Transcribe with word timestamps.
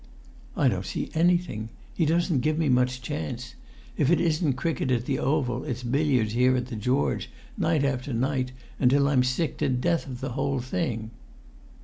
"I 0.57 0.67
don't 0.67 0.83
see 0.83 1.11
anything. 1.13 1.69
He 1.93 2.07
doesn't 2.07 2.39
give 2.39 2.57
me 2.57 2.69
much 2.69 3.03
chance. 3.03 3.53
If 3.97 4.09
it 4.09 4.19
isn't 4.19 4.53
cricket 4.53 4.89
at 4.89 5.05
the 5.05 5.19
Oval, 5.19 5.63
it's 5.63 5.83
billiards 5.83 6.33
here 6.33 6.55
at 6.57 6.65
the 6.69 6.75
George, 6.75 7.29
night 7.55 7.83
after 7.83 8.11
night 8.11 8.51
until 8.79 9.07
I'm 9.07 9.21
sick 9.23 9.57
to 9.59 9.69
death 9.69 10.07
of 10.07 10.19
the 10.19 10.29
whole 10.29 10.59
thing." 10.59 11.11